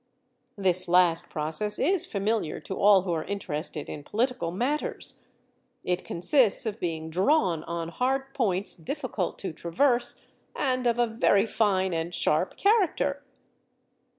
[0.57, 5.19] This last process is familiar to all who are interested in political matters.
[5.85, 10.25] It consists of being drawn on hard points difficult to traverse
[10.55, 13.21] and of a very fine and sharp character!